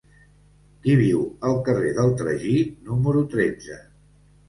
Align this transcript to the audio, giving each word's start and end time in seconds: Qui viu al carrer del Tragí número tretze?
Qui 0.85 0.95
viu 1.01 1.19
al 1.51 1.61
carrer 1.69 1.93
del 2.01 2.17
Tragí 2.25 2.57
número 2.91 3.27
tretze? 3.39 3.83